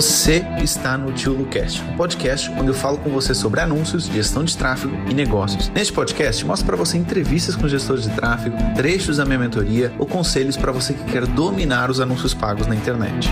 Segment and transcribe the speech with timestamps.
[0.00, 4.42] Você está no Tio Lucast, um podcast onde eu falo com você sobre anúncios, gestão
[4.42, 5.68] de tráfego e negócios.
[5.68, 10.06] Neste podcast, mostro para você entrevistas com gestores de tráfego, trechos da minha mentoria ou
[10.06, 13.28] conselhos para você que quer dominar os anúncios pagos na internet.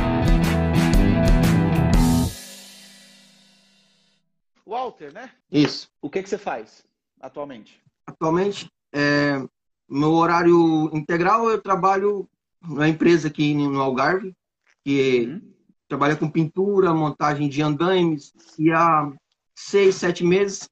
[4.66, 5.30] Walter, né?
[5.50, 5.89] Isso.
[6.03, 6.85] O que, que você faz
[7.19, 7.80] atualmente?
[8.07, 9.43] Atualmente, é,
[9.89, 12.29] meu horário integral eu trabalho
[12.62, 14.36] numa empresa aqui no Algarve,
[14.85, 15.57] que uhum.
[15.89, 19.11] Trabalha com pintura, montagem de andaimes, e há
[19.55, 20.69] seis, sete meses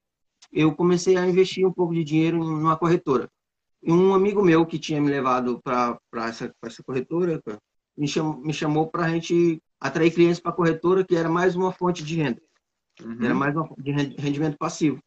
[0.52, 3.28] eu comecei a investir um pouco de dinheiro numa corretora.
[3.82, 5.98] E um amigo meu que tinha me levado para
[6.28, 7.40] essa, essa corretora
[7.96, 11.56] me chamou, me chamou para a gente atrair clientes para a corretora, que era mais
[11.56, 12.40] uma fonte de renda.
[13.02, 13.24] Uhum.
[13.24, 15.00] Era mais uma, de rendimento passivo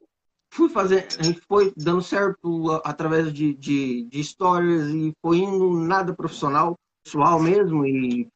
[0.52, 5.72] fui fazer, a gente foi dando certo através de, de, de histórias e foi indo
[5.72, 8.28] nada profissional, pessoal mesmo, e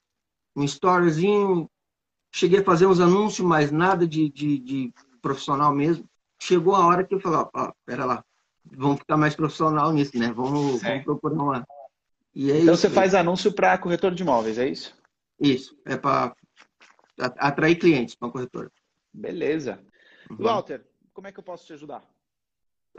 [0.55, 1.69] um storyzinho.
[2.31, 6.05] Cheguei a fazer uns anúncios, mas nada de, de, de profissional mesmo.
[6.41, 8.25] Chegou a hora que eu falei, ó, pera lá,
[8.65, 10.31] vamos ficar mais profissional nisso, né?
[10.33, 11.67] Vamos, vamos procurar uma.
[12.35, 14.95] E é então isso, você faz anúncio para corretor de imóveis, é isso?
[15.39, 16.35] Isso, é para
[17.17, 18.71] atrair clientes para corretora.
[19.13, 19.79] Beleza.
[20.29, 20.37] Uhum.
[20.37, 22.03] Walter, como é que eu posso te ajudar?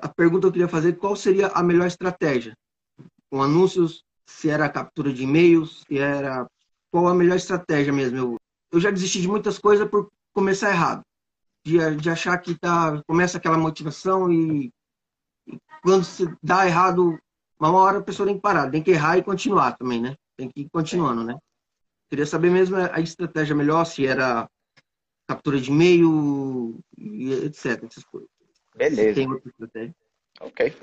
[0.00, 2.56] A pergunta que eu queria fazer, qual seria a melhor estratégia?
[3.30, 6.46] Com anúncios, se era captura de e-mails, se era...
[6.94, 8.16] Qual a melhor estratégia mesmo?
[8.16, 8.36] Eu,
[8.70, 11.02] eu já desisti de muitas coisas por começar errado.
[11.66, 14.70] De, de achar que tá, começa aquela motivação e,
[15.44, 17.18] e quando se dá errado,
[17.58, 20.14] uma hora a pessoa tem que parar, tem que errar e continuar também, né?
[20.36, 21.36] Tem que ir continuando, né?
[22.08, 24.48] Queria saber mesmo a estratégia melhor, se era
[25.26, 27.82] captura de e-mail, etc.
[27.90, 28.30] Essas coisas.
[28.76, 29.14] Beleza.
[29.16, 29.96] Tem outra estratégia.
[30.40, 30.76] Ok.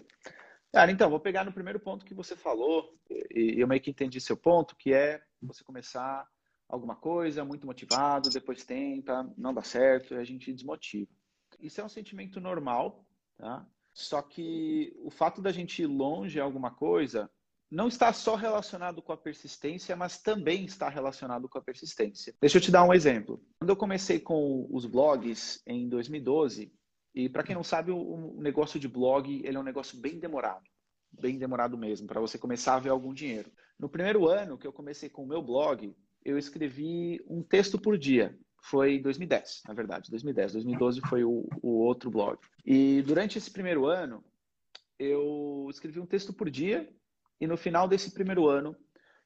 [0.73, 4.19] Cara, então, vou pegar no primeiro ponto que você falou, e eu meio que entendi
[4.19, 6.27] seu ponto, que é você começar
[6.67, 11.11] alguma coisa muito motivado, depois tenta, não dá certo, a gente desmotiva.
[11.59, 13.05] Isso é um sentimento normal,
[13.37, 13.65] tá?
[13.93, 17.29] Só que o fato da gente ir longe em alguma coisa
[17.69, 22.35] não está só relacionado com a persistência, mas também está relacionado com a persistência.
[22.41, 23.41] Deixa eu te dar um exemplo.
[23.59, 26.73] Quando eu comecei com os blogs em 2012,
[27.15, 30.63] e para quem não sabe, o, negócio de blog ele é um negócio bem demorado,
[31.11, 33.51] bem demorado mesmo, para você começar a ver algum dinheiro.
[33.77, 37.97] No primeiro ano que eu comecei com o meu blog, eu escrevi um texto por
[37.97, 38.37] dia.
[38.63, 40.53] Foi 2010, na verdade, 2010.
[40.53, 42.37] 2012 foi o, o outro blog.
[42.65, 44.23] E durante esse primeiro ano,
[44.99, 46.87] eu escrevi um texto por dia
[47.39, 48.75] e no final desse primeiro ano,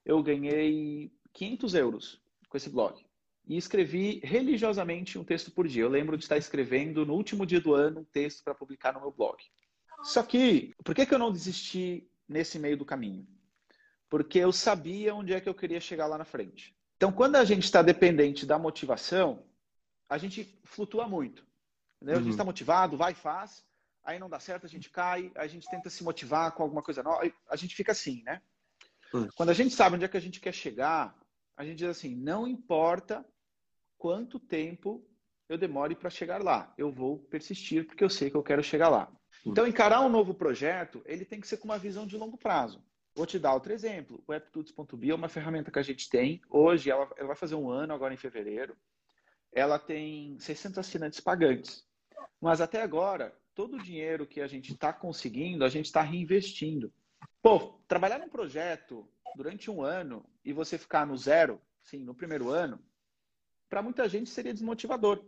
[0.06, 3.06] eu ganhei 500 euros com esse blog.
[3.46, 5.84] E escrevi religiosamente um texto por dia.
[5.84, 9.02] Eu lembro de estar escrevendo no último dia do ano um texto para publicar no
[9.02, 9.38] meu blog.
[10.06, 13.28] Só que, por que, que eu não desisti nesse meio do caminho?
[14.10, 16.76] Porque eu sabia onde é que eu queria chegar lá na frente.
[16.96, 19.44] Então, quando a gente está dependente da motivação,
[20.08, 21.46] a gente flutua muito.
[21.98, 22.16] Entendeu?
[22.16, 22.22] Uhum.
[22.22, 22.48] A gente está uhum.
[22.48, 23.66] motivado, vai e faz
[24.06, 27.02] aí não dá certo, a gente cai, a gente tenta se motivar com alguma coisa
[27.02, 28.42] nova, a gente fica assim, né?
[29.36, 31.18] Quando a gente sabe onde é que a gente quer chegar,
[31.58, 33.26] a gente diz assim, não importa
[33.98, 35.04] quanto tempo
[35.48, 38.90] eu demore para chegar lá, eu vou persistir porque eu sei que eu quero chegar
[38.90, 39.12] lá.
[39.46, 42.84] Então, encarar um novo projeto, ele tem que ser com uma visão de longo prazo.
[43.14, 44.22] Vou te dar outro exemplo.
[44.28, 46.42] O AppTuts.bi é uma ferramenta que a gente tem.
[46.50, 48.76] Hoje, ela, ela vai fazer um ano, agora em fevereiro.
[49.54, 51.86] Ela tem 600 assinantes pagantes.
[52.42, 56.92] Mas até agora, todo o dinheiro que a gente está conseguindo, a gente está reinvestindo.
[57.42, 62.50] Pô, trabalhar num projeto durante um ano e você ficar no zero, sim, no primeiro
[62.50, 62.80] ano,
[63.70, 65.24] para muita gente seria desmotivador.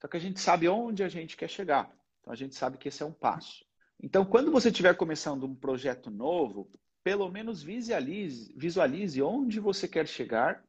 [0.00, 1.90] Só que a gente sabe onde a gente quer chegar.
[2.24, 3.64] Então a gente sabe que esse é um passo.
[4.02, 6.70] Então, quando você estiver começando um projeto novo,
[7.02, 10.64] pelo menos visualize, visualize onde você quer chegar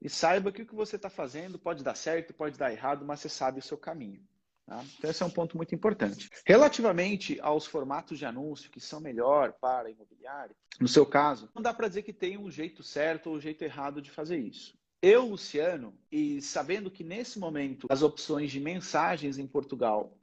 [0.00, 3.20] e saiba que o que você está fazendo pode dar certo, pode dar errado, mas
[3.20, 4.22] você sabe o seu caminho.
[4.64, 4.84] Tá?
[4.98, 6.30] Então, esse é um ponto muito importante.
[6.46, 11.74] Relativamente aos formatos de anúncio que são melhor para imobiliário, no seu caso, não dá
[11.74, 14.78] para dizer que tem um jeito certo ou um jeito errado de fazer isso.
[15.02, 20.16] Eu, Luciano, e sabendo que nesse momento as opções de mensagens em Portugal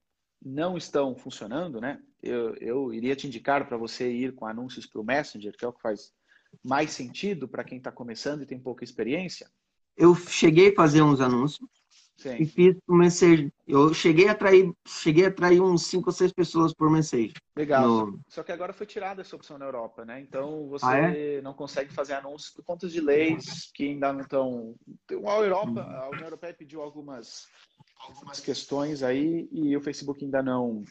[0.44, 2.00] não estão funcionando, né?
[2.22, 5.68] Eu, eu iria te indicar para você ir com anúncios para o Messenger, que é
[5.68, 6.12] o que faz
[6.64, 9.50] mais sentido para quem está começando e tem pouca experiência.
[9.96, 11.68] Eu cheguei a fazer uns anúncios
[12.18, 12.36] Sim.
[12.40, 13.54] E fiz um mensagem.
[13.68, 17.32] Eu cheguei a atrair, cheguei a atrair uns 5 ou 6 pessoas por mensagem.
[17.56, 18.08] Legal.
[18.08, 18.20] No...
[18.28, 20.20] Só que agora foi tirada essa opção na Europa, né?
[20.20, 21.42] Então você ah, é?
[21.42, 24.76] não consegue fazer anúncios por conta de leis que ainda não estão.
[25.12, 27.46] A Europa, a União Europeia pediu algumas,
[28.00, 30.84] algumas questões aí e o Facebook ainda não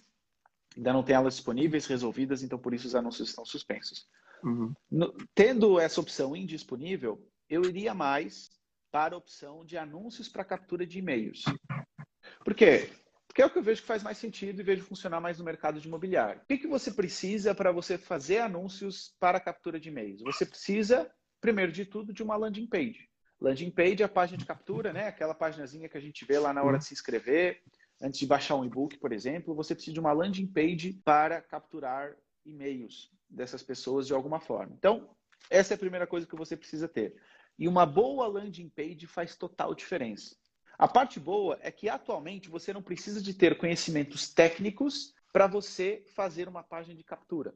[0.77, 4.07] ainda não tem elas disponíveis, resolvidas, então por isso os anúncios estão suspensos.
[4.45, 4.73] Uhum.
[4.91, 7.19] No, tendo essa opção indisponível,
[7.49, 8.51] eu iria mais
[8.97, 11.45] para a opção de anúncios para captura de e-mails.
[12.43, 12.89] Por quê?
[13.27, 15.45] Porque é o que eu vejo que faz mais sentido e vejo funcionar mais no
[15.45, 16.41] mercado de imobiliário.
[16.41, 20.23] O que, que você precisa para você fazer anúncios para captura de e-mails?
[20.23, 21.13] Você precisa,
[21.43, 23.07] primeiro de tudo, de uma landing page.
[23.39, 25.09] Landing page é a página de captura, né?
[25.09, 27.61] Aquela paginazinha que a gente vê lá na hora de se inscrever,
[28.01, 29.55] antes de baixar um e-book, por exemplo.
[29.57, 32.17] Você precisa de uma landing page para capturar
[32.47, 34.73] e-mails dessas pessoas de alguma forma.
[34.75, 35.15] Então,
[35.51, 37.15] essa é a primeira coisa que você precisa ter.
[37.59, 40.37] E uma boa landing page faz total diferença.
[40.79, 46.05] A parte boa é que atualmente você não precisa de ter conhecimentos técnicos para você
[46.15, 47.55] fazer uma página de captura.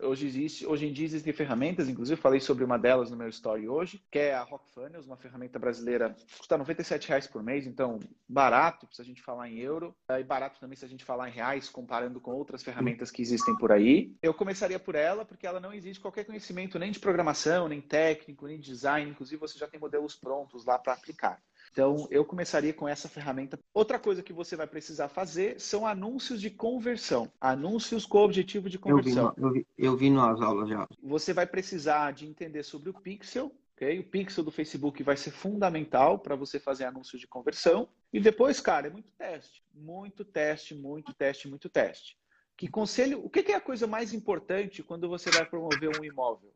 [0.00, 3.68] Hoje, existe, hoje em dia existem ferramentas, inclusive falei sobre uma delas no meu story
[3.68, 7.98] hoje, que é a Rock Funnels, uma ferramenta brasileira, custa R$ por mês, então
[8.28, 11.32] barato se a gente falar em euro, e barato também se a gente falar em
[11.32, 14.14] reais, comparando com outras ferramentas que existem por aí.
[14.22, 18.46] Eu começaria por ela, porque ela não exige qualquer conhecimento nem de programação, nem técnico,
[18.46, 21.42] nem de design, inclusive você já tem modelos prontos lá para aplicar.
[21.70, 23.58] Então, eu começaria com essa ferramenta.
[23.72, 27.30] Outra coisa que você vai precisar fazer são anúncios de conversão.
[27.40, 29.34] Anúncios com objetivo de conversão.
[29.36, 30.88] Eu vi, eu vi, eu vi nas aulas já.
[31.02, 33.52] Você vai precisar de entender sobre o pixel.
[33.76, 34.00] Okay?
[34.00, 37.88] O pixel do Facebook vai ser fundamental para você fazer anúncios de conversão.
[38.12, 39.62] E depois, cara, é muito teste.
[39.72, 42.18] Muito teste, muito teste, muito teste.
[42.56, 46.52] Que conselho, o que é a coisa mais importante quando você vai promover um imóvel?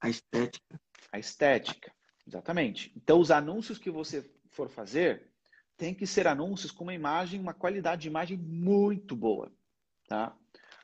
[0.00, 0.80] A estética.
[1.12, 1.92] A estética.
[2.26, 2.92] Exatamente.
[2.96, 5.30] Então, os anúncios que você for fazer
[5.76, 9.50] tem que ser anúncios com uma imagem, uma qualidade de imagem muito boa,
[10.06, 10.36] tá?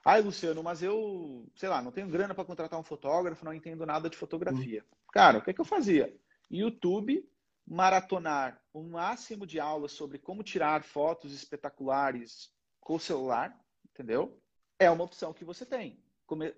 [0.05, 3.85] Ai, Luciano, mas eu, sei lá, não tenho grana para contratar um fotógrafo, não entendo
[3.85, 4.83] nada de fotografia.
[4.83, 4.97] Hum.
[5.13, 6.17] Cara, o que, é que eu fazia?
[6.51, 7.29] YouTube,
[7.67, 12.51] maratonar o máximo de aulas sobre como tirar fotos espetaculares
[12.81, 13.59] com o celular,
[13.91, 14.41] entendeu?
[14.79, 16.01] É uma opção que você tem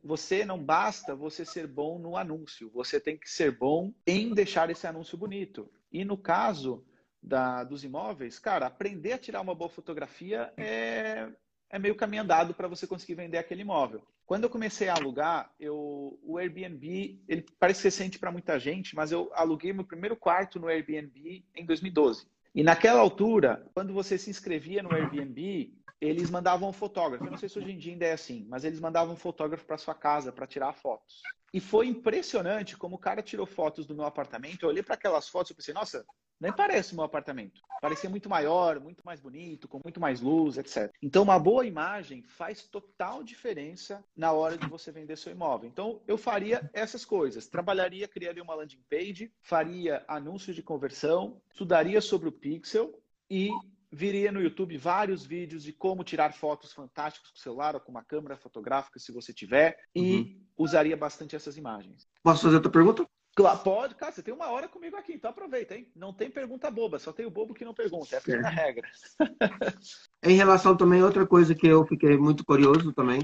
[0.03, 4.71] você não basta você ser bom no anúncio, você tem que ser bom em deixar
[4.71, 5.71] esse anúncio bonito.
[5.93, 6.85] E no caso
[7.23, 11.29] da, dos imóveis, cara, aprender a tirar uma boa fotografia é,
[11.69, 14.03] é meio caminho andado para você conseguir vender aquele imóvel.
[14.25, 19.11] Quando eu comecei a alugar, eu, o Airbnb, ele parece recente para muita gente, mas
[19.11, 22.27] eu aluguei meu primeiro quarto no Airbnb em 2012.
[22.55, 27.25] E naquela altura, quando você se inscrevia no Airbnb, eles mandavam um fotógrafo.
[27.25, 29.65] Eu não sei se hoje em dia ainda é assim, mas eles mandavam um fotógrafo
[29.67, 31.23] para sua casa para tirar fotos.
[31.53, 34.63] E foi impressionante como o cara tirou fotos do meu apartamento.
[34.63, 36.05] Eu olhei para aquelas fotos e pensei, nossa,
[36.41, 37.61] nem parece o meu apartamento.
[37.81, 40.93] Parecia muito maior, muito mais bonito, com muito mais luz, etc.
[41.03, 45.69] Então, uma boa imagem faz total diferença na hora de você vender seu imóvel.
[45.69, 47.49] Então, eu faria essas coisas.
[47.49, 53.51] Trabalharia, criaria uma landing page, faria anúncios de conversão, estudaria sobre o pixel e
[53.91, 57.91] viria no YouTube vários vídeos de como tirar fotos fantásticas com o celular ou com
[57.91, 60.47] uma câmera fotográfica, se você tiver, e uhum.
[60.59, 62.07] usaria bastante essas imagens.
[62.23, 63.07] Posso fazer outra pergunta?
[63.35, 65.89] Claro, pode, cara, você tem uma hora comigo aqui, então aproveita, hein?
[65.95, 68.89] Não tem pergunta boba, só tem o bobo que não pergunta, é a primeira regra.
[70.25, 73.21] em relação também, outra coisa que eu fiquei muito curioso também,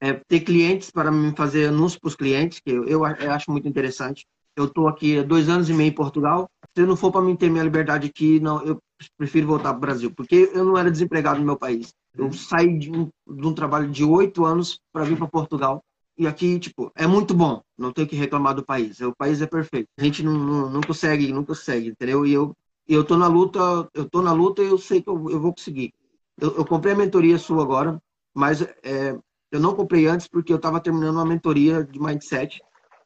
[0.00, 3.66] é ter clientes para me fazer anúncios para os clientes, que eu, eu acho muito
[3.66, 4.24] interessante.
[4.56, 6.48] Eu estou aqui há dois anos e meio em Portugal.
[6.74, 8.80] Se não for para mim ter minha liberdade aqui, não, eu
[9.18, 11.92] prefiro voltar para o Brasil, porque eu não era desempregado no meu país.
[12.16, 15.82] Eu saí de um, de um trabalho de oito anos para vir para Portugal.
[16.18, 17.60] E aqui, tipo, é muito bom.
[17.76, 19.00] Não tenho que reclamar do país.
[19.00, 19.88] O país é perfeito.
[19.98, 22.24] A gente não, não, não consegue, não consegue, entendeu?
[22.24, 22.54] E eu,
[22.88, 23.58] eu tô na luta,
[23.92, 25.92] eu tô na luta e eu sei que eu, eu vou conseguir.
[26.40, 28.00] Eu, eu, comprei a mentoria sua agora,
[28.34, 29.16] mas é,
[29.50, 32.60] eu não comprei antes porque eu estava terminando uma mentoria de mindset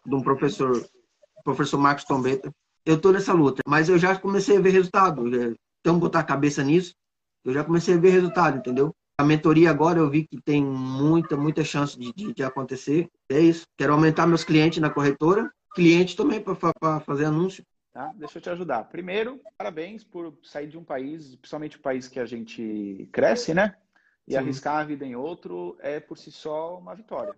[0.07, 0.85] de um professor,
[1.43, 2.51] professor Marcos Tombeta.
[2.85, 5.23] Eu estou nessa luta, mas eu já comecei a ver resultado.
[5.23, 5.55] Né?
[5.81, 6.95] Então, botar a cabeça nisso,
[7.45, 8.95] eu já comecei a ver resultado, entendeu?
[9.19, 13.07] A mentoria agora eu vi que tem muita, muita chance de, de, de acontecer.
[13.31, 13.65] É isso.
[13.77, 17.63] Quero aumentar meus clientes na corretora, cliente também para fazer anúncio.
[17.93, 18.13] Tá?
[18.17, 18.85] Deixa eu te ajudar.
[18.85, 23.75] Primeiro, parabéns por sair de um país, principalmente o país que a gente cresce, né?
[24.27, 24.39] E Sim.
[24.39, 27.35] arriscar a vida em outro é por si só uma vitória.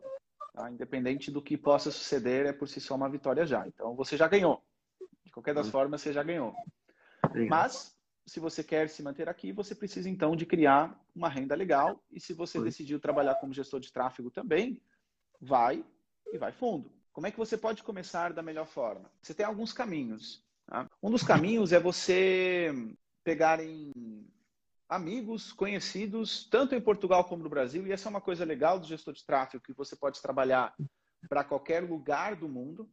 [0.52, 0.70] Tá?
[0.70, 3.66] Independente do que possa suceder, é por si só uma vitória já.
[3.66, 4.62] Então você já ganhou.
[5.24, 6.54] De qualquer das formas, você já ganhou.
[7.24, 7.50] Obrigado.
[7.50, 12.02] Mas se você quer se manter aqui, você precisa então de criar uma renda legal.
[12.10, 14.80] E se você decidiu trabalhar como gestor de tráfego também,
[15.40, 15.84] vai
[16.32, 16.92] e vai fundo.
[17.12, 19.10] Como é que você pode começar da melhor forma?
[19.20, 20.44] Você tem alguns caminhos.
[20.66, 20.88] Tá?
[21.02, 22.70] Um dos caminhos é você
[23.24, 23.92] pegarem
[24.92, 27.86] amigos, conhecidos, tanto em Portugal como no Brasil.
[27.86, 30.74] E essa é uma coisa legal do gestor de tráfego, que você pode trabalhar
[31.28, 32.88] para qualquer lugar do mundo.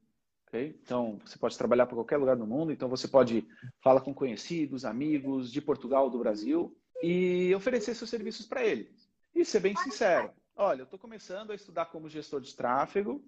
[0.48, 0.80] Okay?
[0.82, 2.72] Então, você pode trabalhar para qualquer lugar do mundo.
[2.72, 3.46] Então, você pode
[3.84, 9.10] falar com conhecidos, amigos de Portugal, do Brasil e oferecer seus serviços para eles.
[9.36, 10.32] E ser bem sincero.
[10.56, 13.24] Olha, eu estou começando a estudar como gestor de tráfego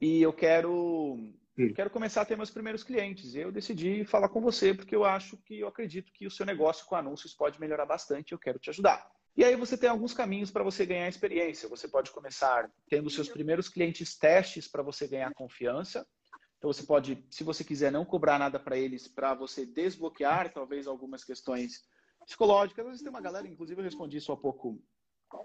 [0.00, 1.18] e eu quero
[1.56, 1.72] Sim.
[1.72, 3.34] quero começar a ter meus primeiros clientes.
[3.34, 6.84] Eu decidi falar com você porque eu acho que eu acredito que o seu negócio
[6.84, 8.32] com anúncios pode melhorar bastante.
[8.32, 9.10] Eu quero te ajudar.
[9.34, 11.68] E aí você tem alguns caminhos para você ganhar experiência.
[11.68, 16.06] Você pode começar tendo seus primeiros clientes testes para você ganhar confiança.
[16.58, 20.86] Então você pode, se você quiser, não cobrar nada para eles para você desbloquear talvez
[20.86, 21.82] algumas questões
[22.26, 22.84] psicológicas.
[22.84, 24.78] Às vezes tem uma galera, inclusive eu respondi isso há pouco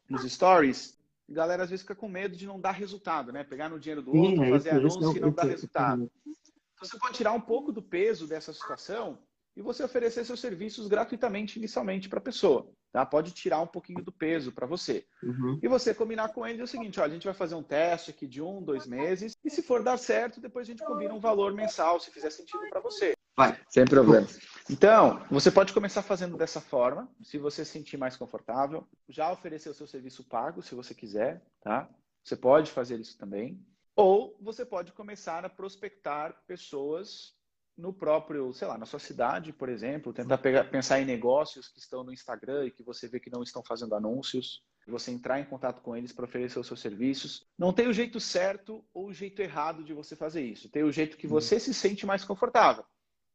[0.10, 3.44] nos stories, a galera às vezes fica com medo de não dar resultado, né?
[3.44, 6.12] Pegar no dinheiro do outro, Sim, é fazer é anúncio e não dar resultado.
[6.26, 9.20] Então, você pode tirar um pouco do peso dessa situação
[9.56, 12.72] e você oferecer seus serviços gratuitamente inicialmente para a pessoa.
[12.92, 13.06] Tá?
[13.06, 15.06] Pode tirar um pouquinho do peso para você.
[15.24, 15.60] Uhum.
[15.62, 18.12] E você combinar com ele é o seguinte: olha, a gente vai fazer um teste
[18.12, 21.20] aqui de um, dois meses, e se for dar certo, depois a gente combina um
[21.20, 23.14] valor mensal, se fizer sentido para você.
[23.36, 23.60] Vai.
[23.70, 24.28] Sem problema.
[24.70, 28.88] Então, você pode começar fazendo dessa forma, se você se sentir mais confortável.
[29.10, 31.90] Já oferecer o seu serviço pago, se você quiser, tá?
[32.24, 33.60] Você pode fazer isso também.
[33.96, 37.34] Ou você pode começar a prospectar pessoas
[37.78, 41.80] no próprio, sei lá, na sua cidade, por exemplo, tentar pegar, pensar em negócios que
[41.80, 45.46] estão no Instagram e que você vê que não estão fazendo anúncios, você entrar em
[45.46, 47.46] contato com eles para oferecer os seus serviços.
[47.58, 50.70] Não tem o jeito certo ou o jeito errado de você fazer isso.
[50.70, 51.34] Tem o jeito que uhum.
[51.34, 52.84] você se sente mais confortável.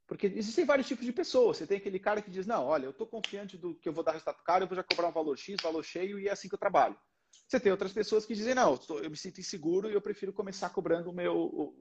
[0.06, 1.56] Porque existem vários tipos de pessoas.
[1.56, 4.04] Você tem aquele cara que diz, não, olha, eu estou confiante do que eu vou
[4.04, 6.48] dar resultado caro, eu vou já cobrar um valor X, valor cheio, e é assim
[6.48, 6.96] que eu trabalho.
[7.46, 10.70] Você tem outras pessoas que dizem, não, eu me sinto inseguro e eu prefiro começar
[10.70, 11.74] cobrando o meu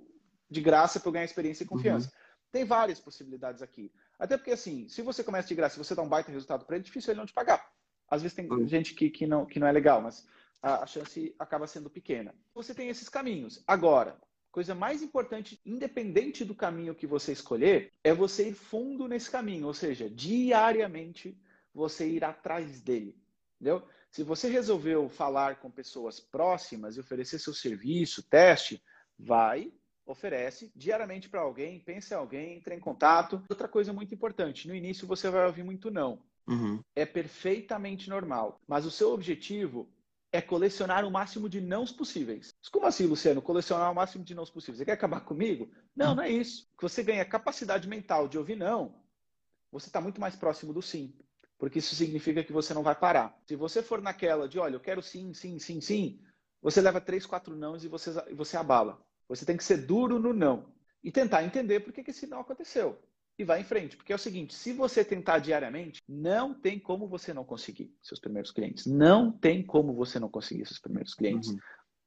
[0.50, 2.08] de graça para eu ganhar experiência e confiança.
[2.08, 2.26] Uhum.
[2.52, 3.92] Tem várias possibilidades aqui.
[4.18, 6.76] Até porque, assim, se você começa de graça, se você dá um baita resultado para
[6.76, 7.68] ele, é difícil ele não te pagar.
[8.08, 8.68] Às vezes tem uhum.
[8.68, 10.26] gente que, que, não, que não é legal, mas
[10.62, 12.34] a, a chance acaba sendo pequena.
[12.54, 13.64] Você tem esses caminhos.
[13.68, 14.20] Agora,
[14.56, 19.68] coisa mais importante, independente do caminho que você escolher, é você ir fundo nesse caminho,
[19.68, 21.38] ou seja, diariamente
[21.74, 23.20] você ir atrás dele.
[23.60, 23.86] Entendeu?
[24.10, 28.82] Se você resolveu falar com pessoas próximas e oferecer seu serviço, teste,
[29.20, 29.74] vai,
[30.06, 33.44] oferece diariamente para alguém, pense em alguém, entre em contato.
[33.50, 36.22] Outra coisa muito importante, no início você vai ouvir muito não.
[36.48, 36.80] Uhum.
[36.96, 38.62] É perfeitamente normal.
[38.66, 39.90] Mas o seu objetivo
[40.36, 42.54] é colecionar o máximo de nãos possíveis.
[42.72, 43.42] Como assim, Luciano?
[43.42, 44.80] Colecionar o máximo de nãos possíveis?
[44.80, 45.72] Você quer acabar comigo?
[45.96, 46.68] Não, não é isso.
[46.82, 49.02] Você ganha capacidade mental de ouvir não,
[49.72, 51.14] você está muito mais próximo do sim.
[51.58, 53.38] Porque isso significa que você não vai parar.
[53.48, 56.22] Se você for naquela de, olha, eu quero sim, sim, sim, sim,
[56.62, 59.02] você leva três, quatro nãos e você, você abala.
[59.28, 60.74] Você tem que ser duro no não
[61.04, 63.00] e tentar entender por que, que esse não aconteceu.
[63.38, 67.08] E vai em frente, porque é o seguinte: se você tentar diariamente, não tem como
[67.08, 68.86] você não conseguir seus primeiros clientes.
[68.86, 71.50] Não tem como você não conseguir seus primeiros clientes.
[71.50, 71.58] Uhum.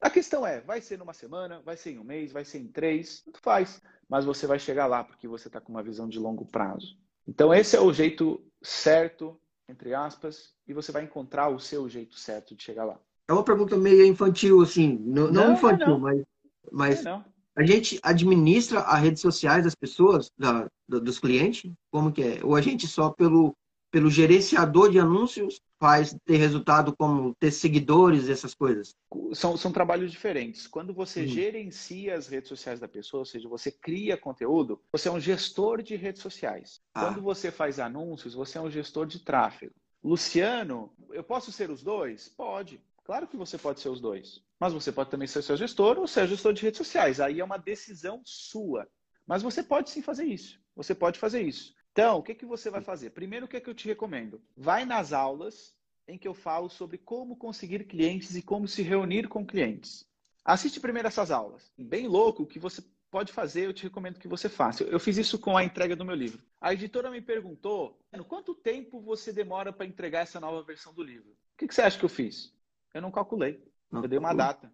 [0.00, 2.68] A questão é: vai ser numa semana, vai ser em um mês, vai ser em
[2.68, 3.82] três, tudo faz.
[4.08, 6.96] Mas você vai chegar lá porque você está com uma visão de longo prazo.
[7.26, 12.18] Então, esse é o jeito certo, entre aspas, e você vai encontrar o seu jeito
[12.18, 12.98] certo de chegar lá.
[13.28, 14.96] É uma pergunta meio infantil, assim.
[14.98, 15.98] Não, não, não infantil, não.
[15.98, 16.24] mas
[16.72, 17.24] mas é,
[17.56, 21.72] a gente administra as redes sociais das pessoas, da, da, dos clientes?
[21.90, 22.40] Como que é?
[22.42, 23.54] Ou a gente só pelo,
[23.90, 28.94] pelo gerenciador de anúncios faz ter resultado como ter seguidores, essas coisas?
[29.32, 30.66] São, são trabalhos diferentes.
[30.66, 31.28] Quando você hum.
[31.28, 35.82] gerencia as redes sociais da pessoa, ou seja, você cria conteúdo, você é um gestor
[35.82, 36.80] de redes sociais.
[36.94, 37.06] Ah.
[37.06, 39.74] Quando você faz anúncios, você é um gestor de tráfego.
[40.02, 42.28] Luciano, eu posso ser os dois?
[42.28, 42.80] Pode.
[43.04, 44.42] Claro que você pode ser os dois.
[44.60, 47.20] Mas você pode também ser seu gestor ou ser gestor de redes sociais.
[47.20, 48.86] Aí é uma decisão sua.
[49.26, 50.60] Mas você pode sim fazer isso.
[50.78, 51.74] Você pode fazer isso.
[51.90, 53.10] Então, o que, que você vai fazer?
[53.10, 54.40] Primeiro, o que, é que eu te recomendo?
[54.56, 55.74] Vai nas aulas
[56.06, 60.08] em que eu falo sobre como conseguir clientes e como se reunir com clientes.
[60.44, 61.72] Assiste primeiro essas aulas.
[61.76, 62.80] Bem louco, o que você
[63.10, 64.84] pode fazer, eu te recomendo que você faça.
[64.84, 66.40] Eu fiz isso com a entrega do meu livro.
[66.60, 71.30] A editora me perguntou, quanto tempo você demora para entregar essa nova versão do livro?
[71.30, 72.54] O que, que você acha que eu fiz?
[72.94, 73.60] Eu não calculei.
[73.90, 74.02] Não.
[74.02, 74.72] Eu dei uma data.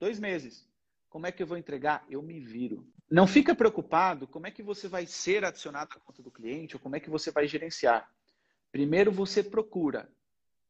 [0.00, 0.66] Dois meses.
[1.10, 2.02] Como é que eu vou entregar?
[2.08, 2.86] Eu me viro.
[3.10, 6.80] Não fica preocupado como é que você vai ser adicionado à conta do cliente ou
[6.80, 8.10] como é que você vai gerenciar.
[8.72, 10.10] Primeiro você procura.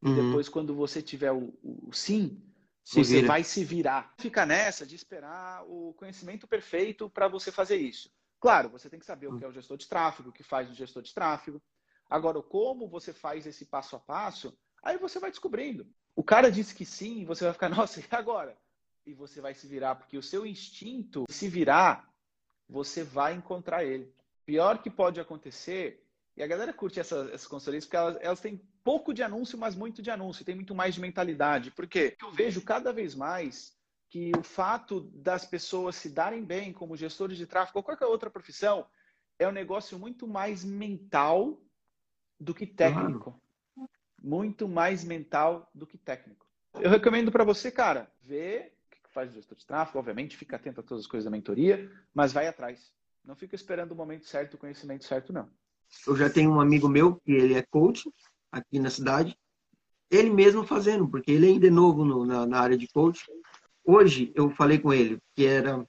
[0.02, 0.14] Uhum.
[0.14, 2.42] Depois, quando você tiver o, o sim,
[2.84, 3.28] se você vira.
[3.28, 4.12] vai se virar.
[4.18, 8.10] Fica nessa de esperar o conhecimento perfeito para você fazer isso.
[8.38, 10.70] Claro, você tem que saber o que é o gestor de tráfego, o que faz
[10.70, 11.62] o gestor de tráfego.
[12.10, 15.86] Agora, como você faz esse passo a passo, aí você vai descobrindo.
[16.14, 18.54] O cara disse que sim, você vai ficar, nossa, e agora?
[19.06, 22.06] E você vai se virar, porque o seu instinto se virar,
[22.68, 24.12] você vai encontrar ele.
[24.44, 26.04] Pior que pode acontecer,
[26.36, 29.74] e a galera curte essas, essas consultorias porque elas, elas têm pouco de anúncio, mas
[29.74, 31.70] muito de anúncio, tem muito mais de mentalidade.
[31.70, 32.16] Por quê?
[32.20, 33.74] Eu vejo cada vez mais
[34.10, 38.30] que o fato das pessoas se darem bem como gestores de tráfego ou qualquer outra
[38.30, 38.86] profissão
[39.38, 41.60] é um negócio muito mais mental
[42.38, 43.40] do que técnico
[44.24, 46.46] muito mais mental do que técnico.
[46.80, 48.73] Eu recomendo para você, cara, ver
[49.14, 52.32] faz o gestor de tráfego, obviamente, fica atento a todas as coisas da mentoria, mas
[52.32, 52.92] vai atrás.
[53.24, 55.48] Não fica esperando o momento certo, o conhecimento certo, não.
[56.06, 58.10] Eu já tenho um amigo meu que ele é coach
[58.50, 59.38] aqui na cidade,
[60.10, 63.24] ele mesmo fazendo, porque ele ainda é novo no, na, na, área de coach.
[63.84, 65.86] Hoje eu falei com ele que era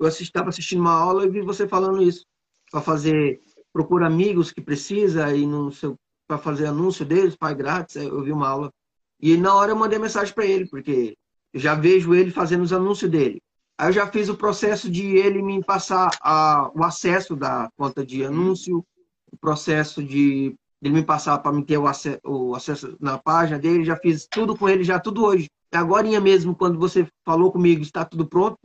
[0.00, 2.26] eu estava assistindo uma aula e vi você falando isso
[2.70, 3.40] para fazer
[3.72, 7.96] procura amigos que precisa e no seu para fazer anúncio deles, pai grátis.
[7.96, 8.72] Eu vi uma aula
[9.20, 11.16] e na hora eu mandei mensagem para ele porque
[11.54, 13.40] eu já vejo ele fazendo os anúncios dele.
[13.78, 18.04] Aí eu já fiz o processo de ele me passar a, o acesso da conta
[18.04, 18.84] de anúncio,
[19.30, 23.58] o processo de ele me passar para me ter o acesso, o acesso, na página
[23.58, 25.48] dele, já fiz tudo com ele, já tudo hoje.
[25.72, 28.58] Agora mesmo, quando você falou comigo, está tudo pronto,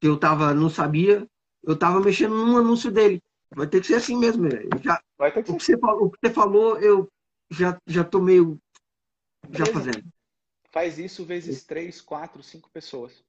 [0.00, 1.26] que eu tava, não sabia,
[1.64, 3.20] eu estava mexendo num anúncio dele.
[3.54, 4.48] Vai ter que ser assim mesmo.
[4.82, 7.08] Já, Vai ter que o, que você falou, o que você falou, eu
[7.50, 8.58] já, já tô meio
[9.50, 10.04] já fazendo.
[10.76, 13.24] Faz isso vezes três, quatro, cinco pessoas.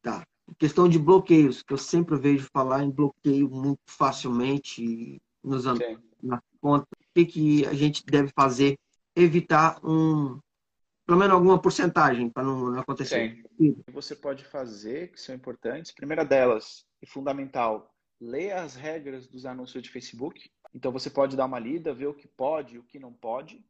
[0.00, 0.24] Tá.
[0.56, 5.64] Questão de bloqueios, que eu sempre vejo falar em bloqueio muito facilmente nos
[6.22, 6.86] na conta.
[6.92, 8.78] O que, que a gente deve fazer?
[9.16, 10.38] Evitar um,
[11.04, 13.44] pelo menos alguma porcentagem para não, não, acontecer.
[13.58, 13.72] Sim.
[13.72, 19.26] O que você pode fazer, que são importantes, primeira delas, e fundamental, leia as regras
[19.26, 20.48] dos anúncios de Facebook.
[20.72, 23.60] Então você pode dar uma lida, ver o que pode e o que não pode.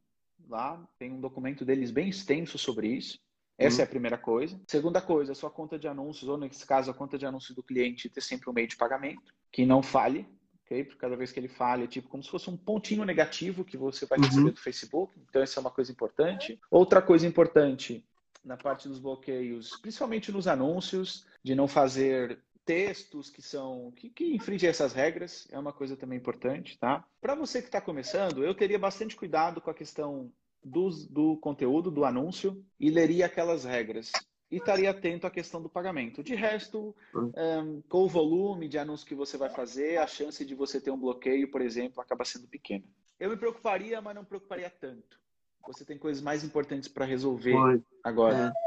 [0.47, 3.19] Lá tem um documento deles bem extenso sobre isso.
[3.57, 3.81] Essa uhum.
[3.81, 4.59] é a primeira coisa.
[4.67, 7.63] Segunda coisa, a sua conta de anúncios, ou nesse caso a conta de anúncios do
[7.63, 10.27] cliente, ter sempre um meio de pagamento, que não falhe,
[10.63, 10.83] ok?
[10.83, 13.75] Porque cada vez que ele falha, é tipo como se fosse um pontinho negativo que
[13.75, 14.51] você vai receber uhum.
[14.51, 15.19] do Facebook.
[15.27, 16.59] Então, essa é uma coisa importante.
[16.69, 18.05] Outra coisa importante
[18.45, 24.35] na parte dos bloqueios, principalmente nos anúncios, de não fazer textos que são que, que
[24.35, 27.03] infringem essas regras é uma coisa também importante, tá?
[27.21, 30.29] Para você que está começando, eu teria bastante cuidado com a questão
[30.61, 34.11] do, do conteúdo do anúncio e leria aquelas regras
[34.51, 36.21] e estaria atento à questão do pagamento.
[36.21, 40.53] De resto, um, com o volume de anúncios que você vai fazer, a chance de
[40.53, 42.83] você ter um bloqueio, por exemplo, acaba sendo pequena.
[43.17, 45.19] Eu me preocuparia, mas não preocuparia tanto.
[45.65, 47.81] Você tem coisas mais importantes para resolver Foi.
[48.03, 48.53] agora.
[48.53, 48.66] É.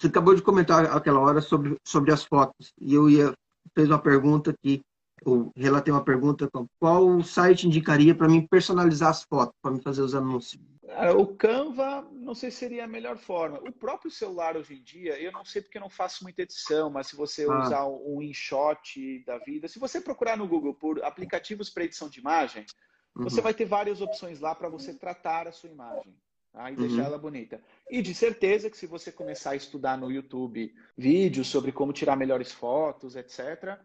[0.00, 2.72] Você acabou de comentar aquela hora sobre, sobre as fotos.
[2.80, 3.34] E eu ia
[3.74, 4.80] fez uma pergunta que
[5.24, 10.00] eu relatei uma pergunta qual site indicaria para mim personalizar as fotos para me fazer
[10.00, 10.62] os anúncios.
[11.16, 13.58] O Canva, não sei se seria a melhor forma.
[13.58, 16.90] O próprio celular hoje em dia, eu não sei porque eu não faço muita edição,
[16.90, 17.62] mas se você ah.
[17.62, 22.18] usar um InShot da vida, se você procurar no Google por aplicativos para edição de
[22.18, 22.64] imagem,
[23.14, 23.24] uhum.
[23.24, 26.16] você vai ter várias opções lá para você tratar a sua imagem.
[26.52, 26.70] Tá?
[26.70, 26.88] E uhum.
[26.88, 27.60] deixar ela bonita.
[27.90, 32.16] E de certeza que se você começar a estudar no YouTube vídeos sobre como tirar
[32.16, 33.78] melhores fotos, etc.,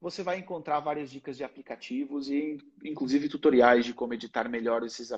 [0.00, 5.10] você vai encontrar várias dicas de aplicativos e, inclusive, tutoriais de como editar melhor esses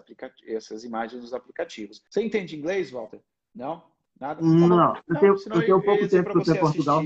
[0.46, 2.02] essas imagens nos aplicativos.
[2.10, 3.20] Você entende inglês, Walter?
[3.54, 3.82] Não?
[4.20, 4.40] Nada?
[4.40, 4.96] Tá não, não.
[5.08, 7.02] Eu, tenho, eu tenho pouco tempo para você Portugal.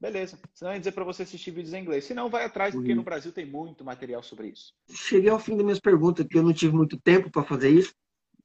[0.00, 0.38] Beleza.
[0.54, 2.04] Senão eu ia dizer para você assistir vídeos em inglês.
[2.04, 2.98] Se não, vai atrás, porque uhum.
[2.98, 4.72] no Brasil tem muito material sobre isso.
[4.88, 7.92] Cheguei ao fim das minhas perguntas, porque eu não tive muito tempo para fazer isso.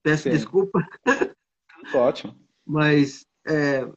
[0.04, 0.32] Peço Sim.
[0.32, 0.86] desculpa.
[1.94, 2.36] Ótimo.
[2.66, 3.88] Mas é,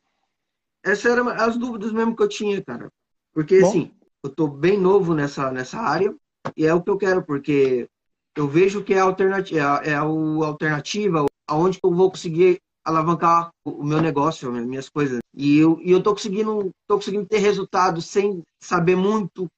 [0.84, 2.90] essas eram as dúvidas mesmo que eu tinha, cara.
[3.34, 3.68] Porque, Bom.
[3.68, 3.90] assim,
[4.22, 6.14] eu tô bem novo nessa, nessa área
[6.56, 7.88] e é o que eu quero, porque
[8.36, 13.82] eu vejo que é a alternativa, é a alternativa aonde eu vou conseguir alavancar o
[13.82, 15.18] meu negócio, minhas coisas.
[15.34, 19.48] E eu, e eu tô conseguindo, tô conseguindo ter resultados sem saber muito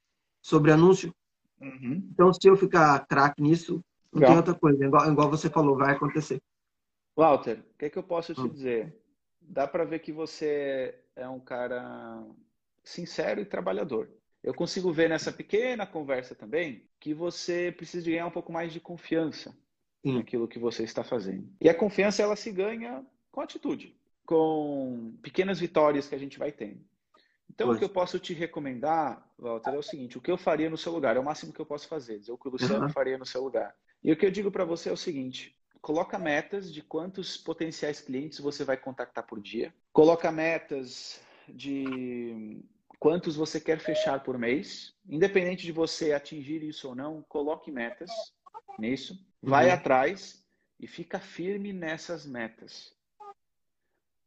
[0.42, 1.12] sobre anúncio.
[1.60, 2.08] Uhum.
[2.10, 3.80] Então, se eu ficar craque nisso,
[4.12, 6.40] não tem outra coisa, igual, igual você falou, vai acontecer.
[7.16, 8.48] Walter, o que, é que eu posso te hum.
[8.48, 8.96] dizer?
[9.40, 12.24] Dá para ver que você é um cara
[12.84, 14.08] sincero e trabalhador.
[14.42, 18.72] Eu consigo ver nessa pequena conversa também que você precisa de ganhar um pouco mais
[18.72, 19.54] de confiança
[20.04, 20.16] Sim.
[20.16, 21.48] naquilo que você está fazendo.
[21.60, 26.52] E a confiança ela se ganha com atitude, com pequenas vitórias que a gente vai
[26.52, 26.80] tendo.
[27.50, 27.76] Então, pois.
[27.76, 30.76] o que eu posso te recomendar, Walter, é o seguinte: o que eu faria no
[30.76, 32.90] seu lugar é o máximo que eu posso fazer, dizer o que o Luciano uhum.
[32.90, 33.74] faria no seu lugar.
[34.02, 38.00] E o que eu digo para você é o seguinte: coloca metas de quantos potenciais
[38.00, 42.62] clientes você vai contactar por dia, coloca metas de
[42.98, 48.10] quantos você quer fechar por mês, independente de você atingir isso ou não, coloque metas
[48.78, 49.74] nisso, vai uhum.
[49.74, 50.44] atrás
[50.78, 52.94] e fica firme nessas metas.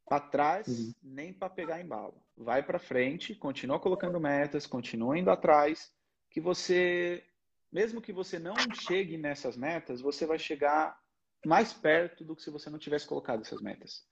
[0.05, 0.93] Para trás, uhum.
[1.01, 2.21] nem para pegar embalo.
[2.35, 5.93] Vai para frente, continua colocando metas, continua indo atrás,
[6.29, 7.23] que você
[7.71, 10.97] mesmo que você não chegue nessas metas, você vai chegar
[11.45, 14.05] mais perto do que se você não tivesse colocado essas metas.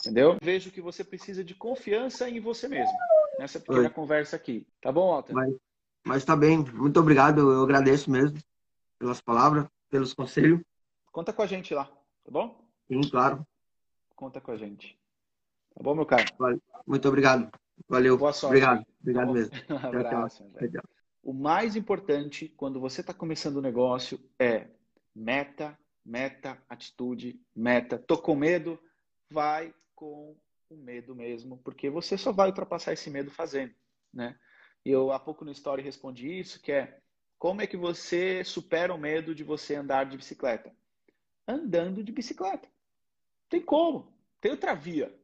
[0.00, 0.38] Entendeu?
[0.42, 2.96] Vejo que você precisa de confiança em você mesmo,
[3.38, 3.90] nessa pequena Oi.
[3.90, 4.66] conversa aqui.
[4.80, 5.34] Tá bom, Walter?
[5.34, 5.54] Mas,
[6.06, 6.58] mas tá bem.
[6.58, 7.40] Muito obrigado.
[7.40, 8.38] Eu agradeço mesmo
[8.98, 10.60] pelas palavras, pelos conselhos.
[11.12, 12.64] Conta com a gente lá, tá bom?
[12.86, 13.46] Sim, claro.
[14.14, 14.98] Conta com a gente.
[15.74, 16.24] Tá bom, meu cara?
[16.86, 17.50] Muito obrigado.
[17.88, 18.16] Valeu.
[18.16, 18.56] Boa sorte.
[18.56, 18.86] Obrigado.
[19.00, 19.52] Obrigado tá mesmo.
[19.70, 20.44] um abraço,
[21.22, 24.68] o mais importante quando você está começando o um negócio é
[25.14, 27.98] meta, meta, atitude, meta.
[27.98, 28.78] Tô com medo?
[29.30, 30.36] Vai com
[30.70, 33.74] o medo mesmo, porque você só vai ultrapassar esse medo fazendo,
[34.12, 34.38] né?
[34.84, 37.00] Eu há pouco no story respondi isso, que é
[37.38, 40.74] como é que você supera o medo de você andar de bicicleta?
[41.46, 42.68] Andando de bicicleta.
[43.48, 44.12] Tem como?
[44.40, 45.14] Tem outra via.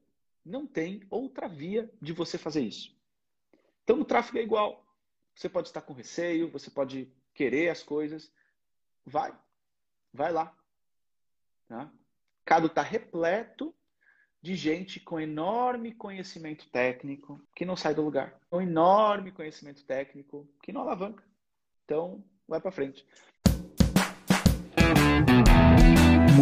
[0.44, 2.96] Não tem outra via de você fazer isso.
[3.84, 4.85] Então, no tráfego é igual.
[5.36, 8.32] Você pode estar com receio, você pode querer as coisas.
[9.04, 9.38] Vai.
[10.12, 10.56] Vai lá.
[11.68, 11.92] Tá?
[12.44, 13.74] Cado está repleto
[14.40, 18.40] de gente com enorme conhecimento técnico que não sai do lugar.
[18.48, 21.22] Com enorme conhecimento técnico que não alavanca.
[21.84, 23.06] Então, vai para frente.